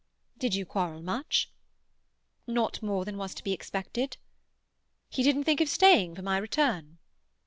"Did 0.39 0.55
you 0.55 0.65
quarrel 0.65 1.03
much?" 1.03 1.51
"Not 2.47 2.81
more 2.81 3.05
than 3.05 3.17
was 3.19 3.35
to 3.35 3.43
be 3.43 3.51
expected." 3.51 4.17
"He 5.09 5.21
didn't 5.21 5.43
think 5.43 5.61
of 5.61 5.69
staying 5.69 6.15
for 6.15 6.23
my 6.23 6.39
return?" 6.39 6.97